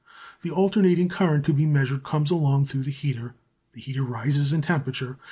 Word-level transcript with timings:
The 0.41 0.49
alternating 0.49 1.09
current 1.09 1.45
to 1.45 1.53
be 1.53 1.67
measured 1.67 2.01
comes 2.01 2.31
along 2.31 2.65
through 2.65 2.81
the 2.81 2.89
heater. 2.89 3.35
The 3.73 3.81
heater 3.81 4.01
rises 4.03 4.51
in 4.51 4.63
temperature. 4.63 5.19